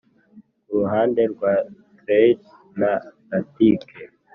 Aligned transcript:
kuruhande 0.65 1.21
rwa 1.33 1.53
trellis 1.97 2.43
na 2.79 2.91
latike, 3.29 3.99